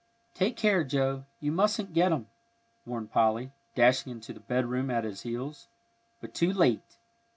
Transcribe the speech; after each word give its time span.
"Take 0.33 0.57
care, 0.57 0.83
Joe, 0.83 1.25
you 1.39 1.51
mustn't 1.51 1.93
get 1.93 2.11
'em," 2.11 2.25
warned 2.87 3.11
Polly, 3.11 3.51
dashing 3.75 4.11
into 4.11 4.33
the 4.33 4.39
bedroom 4.39 4.89
at 4.89 5.03
his 5.03 5.21
heels. 5.21 5.67
But 6.19 6.33
too 6.33 6.51
late! 6.51 6.97